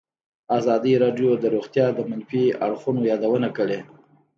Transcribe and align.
ازادي 0.57 0.93
راډیو 1.03 1.29
د 1.37 1.45
روغتیا 1.55 1.85
د 1.93 1.99
منفي 2.09 2.43
اړخونو 2.65 3.01
یادونه 3.11 3.49
کړې. 3.57 3.79